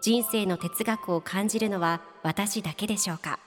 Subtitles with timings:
[0.00, 3.38] 人生の哲学を感じるのは私だけでしょうか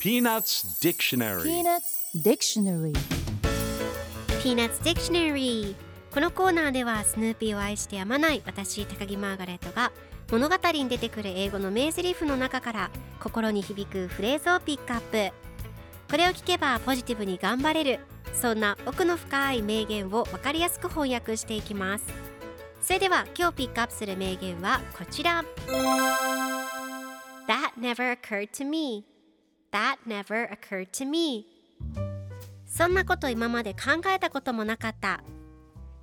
[0.00, 1.42] ？Peanuts Dictionary.
[1.42, 2.92] Peanuts Dictionary.
[4.42, 5.74] Peanuts Dictionary
[6.14, 9.92] このコーナーではスヌーピーを愛してやまない私高木マーガレットが
[10.30, 12.90] 物語に出てくる英語の名台詞の中から
[13.20, 15.00] 心に響くフレーズをピックアッ
[15.30, 15.34] プ。
[16.10, 18.00] これを聞けばポジティブに頑張れる
[18.32, 22.04] そんな奥の深い名言を分かりやすく翻訳していきます
[22.80, 25.44] それでは今日ピックアップする名言はこちら。
[27.46, 29.04] That never occurred to me.
[29.72, 31.46] That never occurred to me.
[32.66, 35.22] そんなこと今まで考えたこともなかった。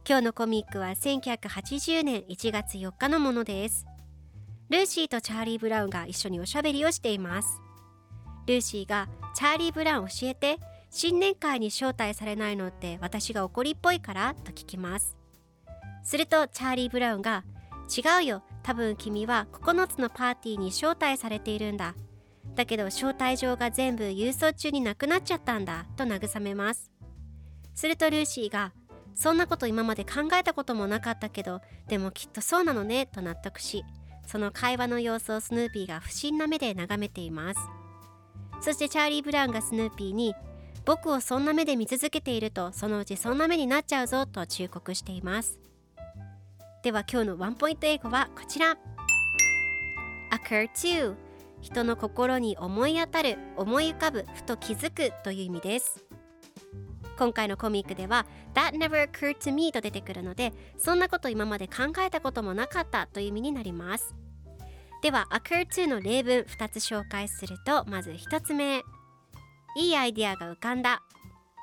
[0.07, 3.85] 今日のコミックは1980年1月4日のものです。
[4.69, 7.61] ルーシーとチャーリー・ブラウンが一緒におしゃべりをしています。
[8.45, 10.57] ルーシーがチャーリー・ブラウン教えて
[10.89, 15.17] 新年会に招待されないのって私が怒りっぽいからと聞きます。
[16.07, 17.43] するとチャーリー・ブラウンが
[17.89, 21.95] 違うよ多分君は9つのパーティーに招待されているんだ。
[22.55, 26.93] だけど招待状が全部郵送中になくなっちゃったんだと慰めます。
[27.75, 28.71] するとルーシーが
[29.15, 33.83] そんなこと今まで考えたこともなかったけどでもきっとそうなのねと納得し
[34.25, 37.59] その会話の様子をスヌーピーが不審な目で眺めています。
[38.61, 40.35] そしてチャーリー・ブラウンがスヌーピーに
[40.85, 45.59] 僕をそんな目で見続けているとそのうちそんな目になっちゃうぞと忠告しています。
[46.83, 48.77] では今日のワンポイント英語はこちら。
[50.31, 51.15] Occur to
[51.59, 56.05] 人の心に思い当たる思い浮かぶふと気づくという意味です。
[57.17, 64.15] 今回のコミックでは That never occurred to me と出てくるのでそんなこと今まで考えたこともなかったという意味になります。
[65.01, 68.83] では occur to の例文2つ紹介するとまず1つ目。
[69.75, 71.01] いいアイディアが浮かんだ。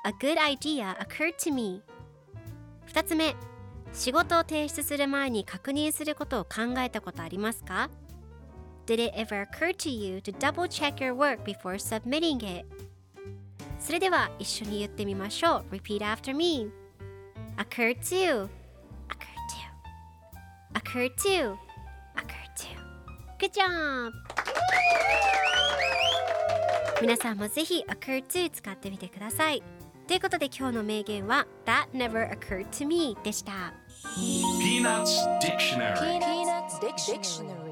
[0.05, 1.81] A good idea occurred to me
[2.87, 3.33] 2つ目。
[3.93, 7.89] 仕事を提出する前に確認することを考えたことありますか
[8.85, 12.65] Did it ever occur to you to double check your work before submitting it?
[13.79, 16.69] それでは一緒に言ってみましょう Repeat after me
[17.57, 18.49] Occur to
[19.09, 19.59] Occur to
[20.73, 21.55] Occur to
[22.15, 22.67] Occur to
[23.39, 24.11] Good job!
[27.01, 29.61] 皆さんもぜひ occur to 使ってみてください
[30.07, 33.73] ということで今日の名言は That never occurred to me でした
[34.61, 37.64] Peanuts Dictionary Peanuts Dictionary